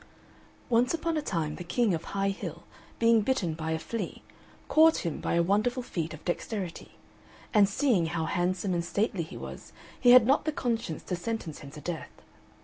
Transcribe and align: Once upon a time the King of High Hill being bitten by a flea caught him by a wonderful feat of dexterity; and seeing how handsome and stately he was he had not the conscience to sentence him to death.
Once 0.67 0.95
upon 0.95 1.15
a 1.15 1.21
time 1.21 1.57
the 1.57 1.63
King 1.63 1.93
of 1.93 2.05
High 2.05 2.29
Hill 2.31 2.63
being 2.97 3.21
bitten 3.21 3.53
by 3.53 3.69
a 3.69 3.77
flea 3.77 4.23
caught 4.67 5.05
him 5.05 5.21
by 5.21 5.35
a 5.35 5.43
wonderful 5.43 5.83
feat 5.83 6.11
of 6.11 6.25
dexterity; 6.25 6.95
and 7.53 7.69
seeing 7.69 8.07
how 8.07 8.25
handsome 8.25 8.73
and 8.73 8.83
stately 8.83 9.21
he 9.21 9.37
was 9.37 9.73
he 9.99 10.09
had 10.09 10.25
not 10.25 10.45
the 10.45 10.51
conscience 10.51 11.03
to 11.03 11.15
sentence 11.15 11.59
him 11.59 11.69
to 11.69 11.81
death. 11.81 12.09